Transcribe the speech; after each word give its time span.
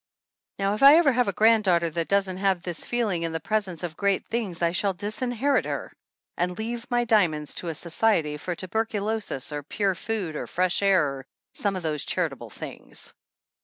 Now, 0.57 0.73
if 0.73 0.81
I 0.81 0.95
ever 0.97 1.11
have 1.11 1.27
a 1.27 1.31
granddaughter 1.31 1.87
that 1.91 2.07
doesn't 2.07 2.37
have 2.37 2.63
this 2.63 2.87
feeling 2.87 3.21
in 3.21 3.33
the 3.33 3.39
presence 3.39 3.83
of 3.83 3.95
great 3.95 4.25
things 4.25 4.63
I 4.63 4.71
shall 4.71 4.95
disinherit 4.95 5.65
her 5.65 5.91
and 6.37 6.57
leave 6.57 6.89
my 6.89 7.03
diamonds 7.03 7.53
to 7.61 7.67
a 7.67 7.75
society 7.75 8.37
for 8.37 8.55
tuberculosis 8.55 9.51
or 9.51 9.61
pure 9.61 9.93
food 9.93 10.35
or 10.35 10.47
fresh 10.47 10.81
air, 10.81 11.05
or 11.17 11.25
some 11.53 11.75
of 11.75 11.83
those 11.83 12.03
charitable 12.03 12.49
things. 12.49 13.13